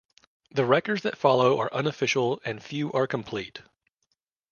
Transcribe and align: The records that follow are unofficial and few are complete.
The 0.49 0.65
records 0.65 1.03
that 1.03 1.15
follow 1.15 1.59
are 1.61 1.71
unofficial 1.71 2.41
and 2.43 2.63
few 2.63 2.91
are 2.91 3.05
complete. 3.05 3.61